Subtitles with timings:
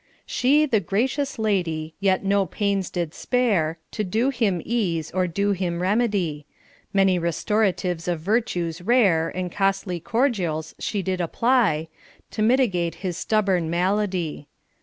[0.25, 5.51] She, the gracious lady, yet no paines did spare To doe him ease, or doe
[5.51, 6.47] him remedy:
[6.91, 11.87] Many restoratives of vertues rare And costly cordialles she did apply,
[12.31, 14.47] To mitigate his stubborne malady.